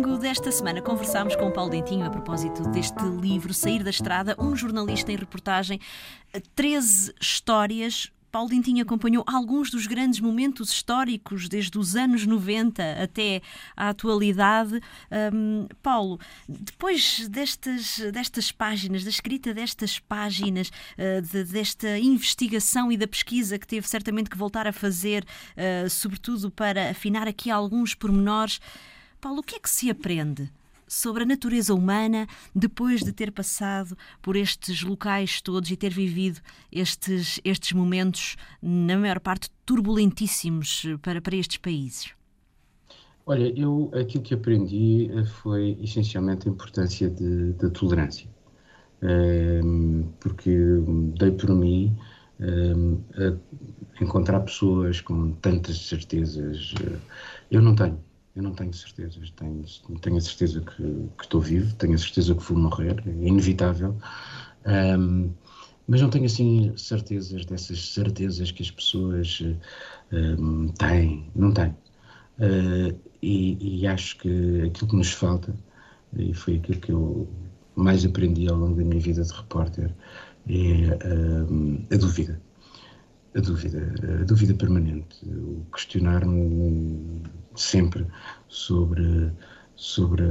longo 0.00 0.16
desta 0.16 0.50
semana 0.50 0.80
conversámos 0.80 1.36
com 1.36 1.48
o 1.48 1.52
Paulo 1.52 1.70
Dentinho 1.70 2.06
a 2.06 2.10
propósito 2.10 2.62
deste 2.70 3.04
livro 3.20 3.52
Sair 3.52 3.84
da 3.84 3.90
Estrada, 3.90 4.34
um 4.38 4.56
jornalista 4.56 5.12
em 5.12 5.16
reportagem, 5.16 5.78
13 6.54 7.12
histórias 7.20 8.10
Paulo 8.32 8.48
Dentinho 8.48 8.82
acompanhou 8.82 9.24
alguns 9.26 9.70
dos 9.70 9.86
grandes 9.86 10.20
momentos 10.20 10.70
históricos, 10.70 11.48
desde 11.48 11.76
os 11.76 11.96
anos 11.96 12.24
90 12.24 13.02
até 13.02 13.42
à 13.76 13.88
atualidade. 13.88 14.80
Um, 15.34 15.66
Paulo, 15.82 16.18
depois 16.48 17.28
destas, 17.28 17.98
destas 18.12 18.52
páginas, 18.52 19.02
da 19.02 19.10
escrita 19.10 19.52
destas 19.52 19.98
páginas, 19.98 20.70
uh, 20.96 21.20
de, 21.20 21.44
desta 21.44 21.98
investigação 21.98 22.92
e 22.92 22.96
da 22.96 23.08
pesquisa 23.08 23.58
que 23.58 23.66
teve 23.66 23.88
certamente 23.88 24.30
que 24.30 24.38
voltar 24.38 24.66
a 24.66 24.72
fazer, 24.72 25.24
uh, 25.24 25.90
sobretudo 25.90 26.52
para 26.52 26.90
afinar 26.90 27.26
aqui 27.26 27.50
alguns 27.50 27.96
pormenores, 27.96 28.60
Paulo, 29.20 29.40
o 29.40 29.42
que 29.42 29.56
é 29.56 29.60
que 29.60 29.70
se 29.70 29.90
aprende? 29.90 30.50
sobre 30.90 31.22
a 31.22 31.26
natureza 31.26 31.72
humana 31.72 32.26
depois 32.52 33.04
de 33.04 33.12
ter 33.12 33.30
passado 33.30 33.96
por 34.20 34.34
estes 34.34 34.82
locais 34.82 35.40
todos 35.40 35.70
e 35.70 35.76
ter 35.76 35.90
vivido 35.92 36.40
estes, 36.70 37.40
estes 37.44 37.72
momentos, 37.72 38.36
na 38.60 38.98
maior 38.98 39.20
parte, 39.20 39.48
turbulentíssimos 39.64 40.84
para, 41.00 41.20
para 41.20 41.36
estes 41.36 41.58
países? 41.58 42.12
Olha, 43.24 43.56
eu 43.56 43.88
aquilo 43.94 44.24
que 44.24 44.34
aprendi 44.34 45.08
eh, 45.12 45.24
foi 45.24 45.78
essencialmente 45.80 46.48
a 46.48 46.50
importância 46.50 47.08
da 47.08 47.70
tolerância, 47.70 48.28
ehm, 49.02 50.08
porque 50.18 50.50
dei 51.16 51.30
por 51.30 51.50
mim 51.50 51.96
ehm, 52.40 52.98
encontrar 54.00 54.40
pessoas 54.40 55.00
com 55.00 55.30
tantas 55.34 55.86
certezas. 55.86 56.74
Eh, 56.82 56.98
eu 57.52 57.62
não 57.62 57.76
tenho. 57.76 58.09
Eu 58.34 58.42
não 58.42 58.52
tenho 58.52 58.72
certezas. 58.72 59.30
Tenho, 59.30 59.64
tenho 60.00 60.16
a 60.16 60.20
certeza 60.20 60.60
que, 60.60 60.82
que, 61.18 61.24
estou 61.24 61.40
vivo, 61.40 61.74
tenho 61.76 61.94
a 61.94 61.98
certeza 61.98 62.34
que 62.34 62.42
vou 62.42 62.58
morrer, 62.58 63.02
é 63.06 63.26
inevitável. 63.26 63.96
Um, 64.66 65.32
mas 65.86 66.00
não 66.00 66.10
tenho 66.10 66.26
assim 66.26 66.72
certezas 66.76 67.44
dessas 67.46 67.92
certezas 67.92 68.52
que 68.52 68.62
as 68.62 68.70
pessoas 68.70 69.42
um, 70.12 70.68
têm. 70.68 71.30
Não 71.34 71.52
tenho. 71.52 71.76
Uh, 72.38 72.98
e, 73.22 73.80
e, 73.82 73.86
acho 73.86 74.16
que 74.18 74.62
aquilo 74.62 74.90
que 74.90 74.96
nos 74.96 75.12
falta, 75.12 75.54
e 76.16 76.32
foi 76.32 76.56
aquilo 76.56 76.80
que 76.80 76.92
eu 76.92 77.28
mais 77.76 78.04
aprendi 78.04 78.48
ao 78.48 78.56
longo 78.56 78.76
da 78.76 78.84
minha 78.84 79.00
vida 79.00 79.22
de 79.22 79.32
repórter, 79.32 79.92
é 80.48 81.44
um, 81.50 81.84
a 81.92 81.96
dúvida 81.96 82.40
a 83.36 83.40
dúvida, 83.40 83.94
a 84.20 84.24
dúvida 84.24 84.54
permanente, 84.54 85.24
o 85.24 85.64
questionar-me 85.72 87.22
sempre 87.60 88.06
sobre, 88.48 89.32
sobre, 89.76 90.24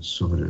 sobre 0.00 0.44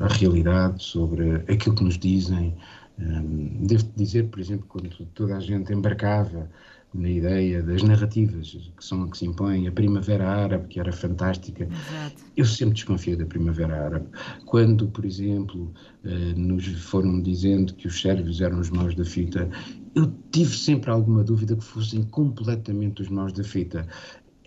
a 0.00 0.08
realidade, 0.08 0.82
sobre 0.82 1.36
aquilo 1.52 1.74
que 1.74 1.84
nos 1.84 1.98
dizem. 1.98 2.54
Um, 2.98 3.66
devo 3.66 3.84
dizer, 3.96 4.28
por 4.28 4.38
exemplo, 4.38 4.66
quando 4.68 4.90
toda 5.14 5.36
a 5.36 5.40
gente 5.40 5.72
embarcava 5.72 6.48
na 6.94 7.08
ideia 7.08 7.62
das 7.62 7.82
narrativas 7.82 8.58
que 8.76 8.84
são 8.84 9.08
que 9.08 9.16
se 9.16 9.26
impõem, 9.26 9.66
a 9.66 9.72
Primavera 9.72 10.28
Árabe, 10.28 10.68
que 10.68 10.78
era 10.78 10.92
fantástica. 10.92 11.64
Exato. 11.64 12.22
Eu 12.36 12.44
sempre 12.44 12.74
desconfiei 12.74 13.16
da 13.16 13.24
Primavera 13.24 13.84
Árabe. 13.84 14.06
Quando, 14.44 14.88
por 14.88 15.04
exemplo, 15.04 15.72
eh, 16.04 16.34
nos 16.36 16.66
foram 16.82 17.22
dizendo 17.22 17.74
que 17.74 17.86
os 17.86 18.00
sérvios 18.00 18.40
eram 18.40 18.60
os 18.60 18.70
maus 18.70 18.94
da 18.94 19.04
fita, 19.04 19.48
eu 19.94 20.12
tive 20.30 20.56
sempre 20.56 20.90
alguma 20.90 21.22
dúvida 21.22 21.56
que 21.56 21.64
fossem 21.64 22.02
completamente 22.04 23.02
os 23.02 23.08
maus 23.08 23.32
da 23.32 23.44
fita. 23.44 23.86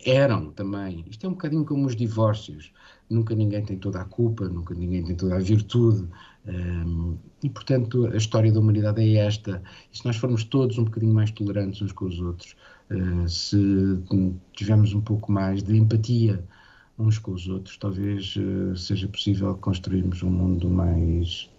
Eram 0.05 0.51
também. 0.51 1.03
Isto 1.09 1.25
é 1.25 1.29
um 1.29 1.33
bocadinho 1.33 1.65
como 1.65 1.87
os 1.87 1.95
divórcios. 1.95 2.71
Nunca 3.09 3.33
ninguém 3.33 3.65
tem 3.65 3.77
toda 3.77 4.01
a 4.01 4.05
culpa, 4.05 4.47
nunca 4.47 4.75
ninguém 4.75 5.03
tem 5.03 5.15
toda 5.15 5.35
a 5.35 5.39
virtude. 5.39 6.07
Um, 6.45 7.17
e, 7.43 7.49
portanto, 7.49 8.05
a 8.05 8.15
história 8.15 8.51
da 8.51 8.59
humanidade 8.59 9.01
é 9.01 9.25
esta. 9.25 9.63
E 9.91 9.97
se 9.97 10.05
nós 10.05 10.15
formos 10.17 10.43
todos 10.43 10.77
um 10.77 10.83
bocadinho 10.83 11.13
mais 11.13 11.31
tolerantes 11.31 11.81
uns 11.81 11.91
com 11.91 12.05
os 12.05 12.19
outros, 12.19 12.55
uh, 12.91 13.27
se 13.27 13.57
tivermos 14.53 14.93
um 14.93 15.01
pouco 15.01 15.31
mais 15.31 15.63
de 15.63 15.75
empatia 15.75 16.43
uns 16.99 17.17
com 17.17 17.31
os 17.31 17.47
outros, 17.47 17.75
talvez 17.77 18.35
uh, 18.35 18.75
seja 18.77 19.07
possível 19.07 19.55
construirmos 19.57 20.21
um 20.21 20.29
mundo 20.29 20.69
mais. 20.69 21.49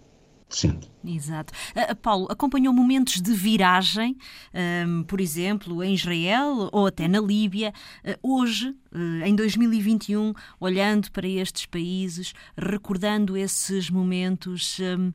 Exato. 1.03 1.53
Uh, 1.75 1.95
Paulo, 1.95 2.27
acompanhou 2.29 2.73
momentos 2.73 3.21
de 3.21 3.33
viragem, 3.33 4.17
um, 4.87 5.03
por 5.03 5.19
exemplo, 5.19 5.83
em 5.83 5.93
Israel 5.93 6.69
ou 6.71 6.87
até 6.87 7.07
na 7.07 7.19
Líbia. 7.19 7.73
Uh, 8.03 8.35
hoje, 8.35 8.69
uh, 8.69 9.25
em 9.25 9.35
2021, 9.35 10.33
olhando 10.59 11.11
para 11.11 11.27
estes 11.27 11.65
países, 11.65 12.33
recordando 12.57 13.35
esses 13.35 13.89
momentos, 13.89 14.79
um, 14.79 15.11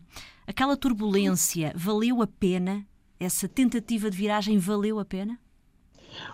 aquela 0.46 0.76
turbulência 0.76 1.72
valeu 1.74 2.20
a 2.20 2.26
pena? 2.26 2.86
Essa 3.18 3.48
tentativa 3.48 4.10
de 4.10 4.16
viragem 4.16 4.58
valeu 4.58 4.98
a 4.98 5.04
pena? 5.04 5.38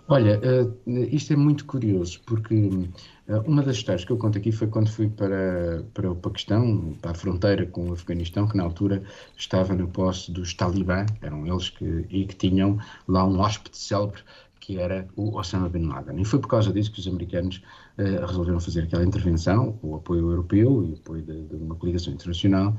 Olha, 0.08 0.40
uh, 0.40 0.90
isto 1.10 1.32
é 1.32 1.36
muito 1.36 1.64
curioso, 1.64 2.20
porque 2.26 2.54
uh, 2.54 3.40
uma 3.46 3.62
das 3.62 3.76
histórias 3.76 4.04
que 4.04 4.12
eu 4.12 4.16
conto 4.16 4.38
aqui 4.38 4.50
foi 4.52 4.66
quando 4.66 4.90
fui 4.90 5.08
para, 5.08 5.84
para 5.94 6.10
o 6.10 6.16
Paquistão, 6.16 6.96
para 7.00 7.12
a 7.12 7.14
fronteira 7.14 7.66
com 7.66 7.88
o 7.88 7.92
Afeganistão, 7.92 8.46
que 8.46 8.56
na 8.56 8.62
altura 8.62 9.02
estava 9.36 9.74
no 9.74 9.88
posse 9.88 10.32
dos 10.32 10.54
Talibã, 10.54 11.04
eram 11.20 11.46
eles 11.46 11.70
que, 11.70 12.06
e 12.10 12.26
que 12.26 12.36
tinham 12.36 12.78
lá 13.06 13.24
um 13.24 13.38
hóspede 13.40 13.76
célebre 13.76 14.20
que 14.60 14.78
era 14.78 15.08
o 15.16 15.34
Osama 15.34 15.68
Bin 15.68 15.86
Laden. 15.86 16.20
E 16.20 16.24
foi 16.26 16.38
por 16.38 16.48
causa 16.48 16.70
disso 16.70 16.92
que 16.92 17.00
os 17.00 17.08
americanos 17.08 17.62
uh, 17.98 18.26
resolveram 18.26 18.60
fazer 18.60 18.82
aquela 18.82 19.04
intervenção, 19.04 19.72
com 19.72 19.88
o 19.88 19.96
apoio 19.96 20.30
europeu 20.30 20.84
e 20.84 20.92
o 20.92 20.94
apoio 20.94 21.22
de, 21.22 21.44
de 21.44 21.56
uma 21.56 21.74
coligação 21.74 22.12
internacional, 22.12 22.76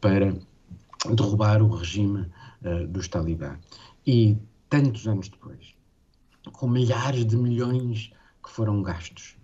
para 0.00 0.34
derrubar 1.14 1.62
o 1.62 1.68
regime 1.68 2.26
dos 2.88 3.06
Talibã. 3.06 3.56
E 4.04 4.36
tantos 4.68 5.06
anos 5.06 5.28
depois, 5.28 5.74
com 6.52 6.68
milhares 6.68 7.24
de 7.24 7.36
milhões 7.36 8.12
que 8.42 8.50
foram 8.50 8.82
gastos. 8.82 9.36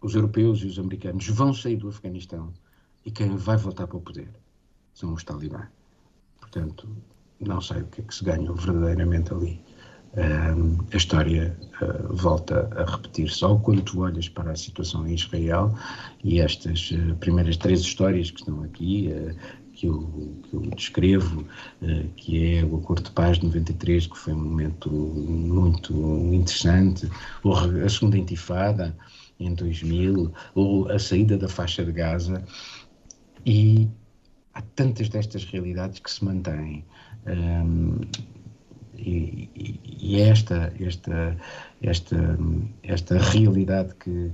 Os 0.00 0.14
europeus 0.14 0.60
e 0.60 0.66
os 0.66 0.78
americanos 0.78 1.28
vão 1.28 1.52
sair 1.52 1.76
do 1.76 1.88
Afeganistão 1.88 2.52
e 3.04 3.10
quem 3.10 3.36
vai 3.36 3.56
voltar 3.56 3.86
para 3.86 3.96
o 3.96 4.00
poder 4.00 4.30
são 4.94 5.12
os 5.12 5.24
talibã. 5.24 5.66
Portanto, 6.40 6.88
não 7.40 7.60
sei 7.60 7.82
o 7.82 7.86
que 7.86 8.00
é 8.00 8.04
que 8.04 8.14
se 8.14 8.24
ganhou 8.24 8.54
verdadeiramente 8.54 9.32
ali. 9.32 9.62
Um, 10.16 10.78
a 10.92 10.96
história 10.96 11.58
uh, 11.82 12.14
volta 12.14 12.70
a 12.74 12.90
repetir 12.90 13.28
só 13.28 13.54
quando 13.58 13.82
tu 13.82 14.00
olhas 14.00 14.30
para 14.30 14.52
a 14.52 14.56
situação 14.56 15.06
em 15.06 15.14
Israel 15.14 15.76
e 16.24 16.40
estas 16.40 16.90
uh, 16.92 17.14
primeiras 17.16 17.58
três 17.58 17.80
histórias 17.80 18.30
que 18.30 18.40
estão 18.40 18.62
aqui, 18.62 19.10
uh, 19.12 19.36
que 19.76 19.86
eu, 19.86 20.40
que 20.42 20.54
eu 20.54 20.60
descrevo, 20.74 21.42
uh, 21.82 22.08
que 22.16 22.56
é 22.56 22.64
o 22.64 22.76
Acordo 22.76 23.04
de 23.04 23.10
Paz 23.12 23.38
de 23.38 23.44
93, 23.46 24.06
que 24.06 24.16
foi 24.16 24.32
um 24.32 24.42
momento 24.42 24.90
muito 24.90 25.92
interessante, 26.32 27.08
ou 27.44 27.54
a 27.56 27.88
Segunda 27.88 28.18
Intifada 28.18 28.96
em 29.38 29.54
2000, 29.54 30.32
ou 30.54 30.90
a 30.90 30.98
saída 30.98 31.36
da 31.36 31.48
faixa 31.48 31.84
de 31.84 31.92
Gaza, 31.92 32.42
e 33.44 33.88
há 34.54 34.62
tantas 34.74 35.08
destas 35.10 35.44
realidades 35.44 36.00
que 36.00 36.10
se 36.10 36.24
mantêm. 36.24 36.84
Um, 37.26 38.00
e, 38.96 39.78
e, 40.00 40.20
esta, 40.22 40.72
esta, 40.80 41.36
esta, 41.82 42.38
esta 42.82 43.18
realidade 43.18 43.94
que, 43.96 44.32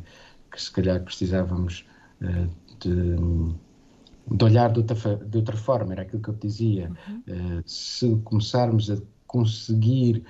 que 0.53 0.63
se 0.63 0.71
calhar 0.71 1.01
precisávamos 1.01 1.85
uh, 2.23 2.49
de 2.79 3.17
de 4.31 4.45
olhar 4.45 4.73
de 4.73 4.79
outra, 4.81 5.17
de 5.17 5.37
outra 5.37 5.57
forma, 5.57 5.93
era 5.93 6.03
aquilo 6.03 6.23
que 6.23 6.29
eu 6.29 6.35
te 6.35 6.47
dizia. 6.47 6.91
Uhum. 7.09 7.59
Uh, 7.59 7.63
se 7.67 8.17
começarmos 8.25 8.91
a 8.91 8.99
conseguir 9.27 10.25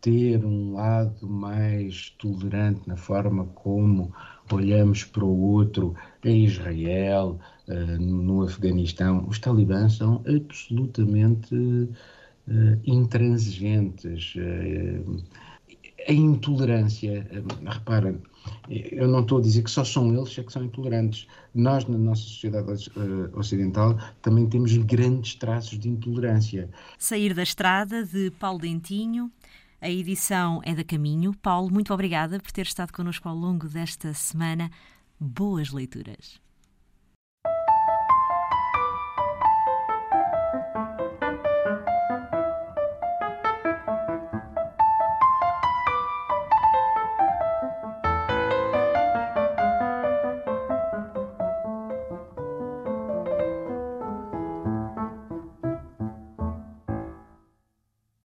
ter 0.00 0.44
um 0.44 0.74
lado 0.74 1.26
mais 1.26 2.10
tolerante 2.18 2.86
na 2.88 2.96
forma 2.96 3.44
como 3.54 4.12
olhamos 4.50 5.04
para 5.04 5.24
o 5.24 5.40
outro 5.40 5.94
em 6.24 6.44
Israel, 6.44 7.38
uh, 7.68 8.02
no 8.02 8.42
Afeganistão, 8.42 9.24
os 9.28 9.38
talibãs 9.38 9.94
são 9.96 10.22
absolutamente 10.26 11.54
uh, 11.54 12.80
intransigentes. 12.84 14.34
A 16.08 16.12
intolerância, 16.12 17.26
repara, 17.64 18.20
eu 18.68 19.08
não 19.08 19.20
estou 19.20 19.38
a 19.38 19.42
dizer 19.42 19.62
que 19.62 19.70
só 19.70 19.84
são 19.84 20.12
eles 20.14 20.36
é 20.38 20.42
que 20.42 20.52
são 20.52 20.64
intolerantes. 20.64 21.26
Nós, 21.54 21.86
na 21.86 21.98
nossa 21.98 22.22
sociedade 22.22 22.90
uh, 22.96 23.38
ocidental, 23.38 23.98
também 24.20 24.48
temos 24.48 24.76
grandes 24.78 25.34
traços 25.34 25.78
de 25.78 25.88
intolerância. 25.88 26.68
Sair 26.98 27.34
da 27.34 27.42
Estrada, 27.42 28.04
de 28.04 28.30
Paulo 28.32 28.58
Dentinho. 28.58 29.30
A 29.80 29.90
edição 29.90 30.60
é 30.64 30.74
da 30.74 30.84
Caminho. 30.84 31.34
Paulo, 31.42 31.70
muito 31.70 31.92
obrigada 31.92 32.38
por 32.38 32.52
ter 32.52 32.62
estado 32.62 32.92
connosco 32.92 33.28
ao 33.28 33.34
longo 33.34 33.68
desta 33.68 34.14
semana. 34.14 34.70
Boas 35.18 35.70
leituras. 35.70 36.41